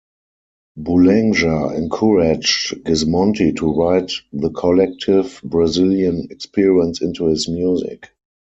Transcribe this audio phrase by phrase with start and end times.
[0.79, 8.09] Boulanger encouraged Gismonti to write the collective Brazilian experience into his music.